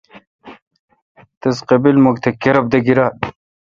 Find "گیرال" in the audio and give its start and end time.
2.85-3.15